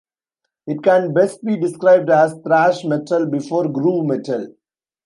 It 0.65 0.81
can 0.83 1.13
best 1.13 1.45
be 1.45 1.57
described 1.57 2.09
as 2.09 2.33
"thrash 2.43 2.83
metal 2.85 3.27
before 3.27 3.69
groove 3.69 4.07
metal". 4.07 4.47